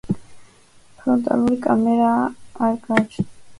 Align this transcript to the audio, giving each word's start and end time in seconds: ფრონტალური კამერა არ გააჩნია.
ფრონტალური 1.01 1.59
კამერა 1.67 2.09
არ 2.71 2.83
გააჩნია. 2.89 3.33